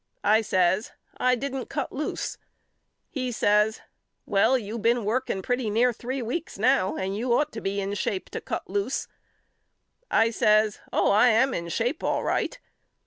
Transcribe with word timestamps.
I 0.23 0.41
says 0.41 0.93
I 1.17 1.35
didn't 1.35 1.67
cut 1.69 1.91
loose. 1.91 2.39
He 3.11 3.31
says 3.31 3.81
Well 4.25 4.57
you 4.57 4.79
been 4.79 5.05
working 5.05 5.43
pretty 5.43 5.69
near 5.69 5.93
three 5.93 6.23
weeks 6.23 6.57
now 6.57 6.95
and 6.97 7.15
you 7.15 7.31
ought 7.37 7.51
to 7.51 7.61
be 7.61 7.79
in 7.79 7.93
shape 7.93 8.27
to 8.31 8.41
cut 8.41 8.67
loose. 8.67 9.07
I 10.09 10.31
says 10.31 10.79
Oh 10.91 11.11
I 11.11 11.27
am 11.27 11.53
in 11.53 11.69
shape 11.69 12.03
all 12.03 12.23
right. 12.23 12.59